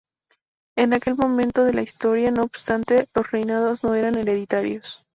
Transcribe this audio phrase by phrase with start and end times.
[0.75, 5.05] En aquel momento de la historia, no obstante, los reinados no eran hereditarios.